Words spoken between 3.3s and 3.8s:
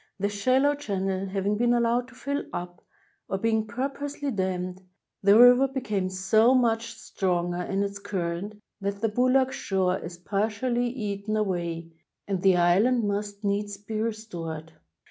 being